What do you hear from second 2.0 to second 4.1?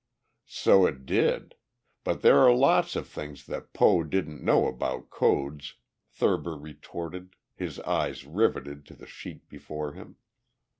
But there are lots of things that Poe